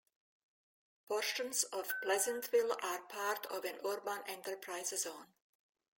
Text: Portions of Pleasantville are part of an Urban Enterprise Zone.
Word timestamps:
Portions 1.05 1.63
of 1.65 1.93
Pleasantville 2.01 2.71
are 2.81 3.03
part 3.03 3.45
of 3.51 3.65
an 3.65 3.77
Urban 3.85 4.23
Enterprise 4.25 4.99
Zone. 4.99 5.27